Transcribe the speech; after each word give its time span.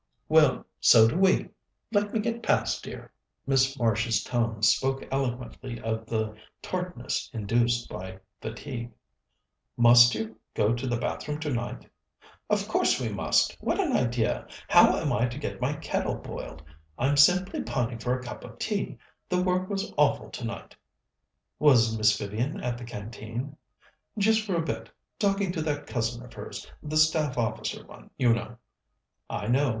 "Well, 0.27 0.65
so 0.79 1.07
do 1.07 1.15
we. 1.15 1.49
Let 1.91 2.11
me 2.11 2.19
get 2.19 2.41
past, 2.41 2.83
dear." 2.83 3.13
Miss 3.45 3.77
Marsh's 3.77 4.23
tones 4.23 4.67
spoke 4.69 5.07
eloquently 5.11 5.79
of 5.79 6.07
the 6.07 6.35
tartness 6.63 7.29
induced 7.33 7.87
by 7.87 8.17
fatigue. 8.41 8.93
"Must 9.77 10.15
you 10.15 10.37
go 10.55 10.73
to 10.73 10.87
the 10.87 10.97
bathroom 10.97 11.39
tonight?" 11.39 11.87
"Of 12.49 12.67
course 12.67 12.99
we 12.99 13.09
must. 13.09 13.55
What 13.61 13.79
an 13.79 13.95
idea! 13.95 14.47
How 14.67 14.97
am 14.97 15.13
I 15.13 15.27
to 15.27 15.37
get 15.37 15.61
my 15.61 15.73
kettle 15.73 16.15
boiled? 16.15 16.63
I'm 16.97 17.15
simply 17.15 17.61
pining 17.61 17.99
for 17.99 18.17
a 18.17 18.23
cup 18.23 18.43
of 18.43 18.57
tea; 18.57 18.97
the 19.29 19.39
work 19.43 19.69
was 19.69 19.93
awful 19.97 20.31
tonight." 20.31 20.75
"Was 21.59 21.95
Miss 21.95 22.17
Vivian 22.17 22.59
at 22.61 22.79
the 22.79 22.85
Canteen?" 22.85 23.55
"Just 24.17 24.41
for 24.47 24.55
a 24.55 24.63
bit; 24.65 24.89
talking 25.19 25.51
to 25.51 25.61
that 25.61 25.85
cousin 25.85 26.25
of 26.25 26.33
hers 26.33 26.65
the 26.81 26.97
Staff 26.97 27.37
Officer 27.37 27.85
one, 27.85 28.09
you 28.17 28.33
know." 28.33 28.57
"I 29.29 29.45
know. 29.45 29.69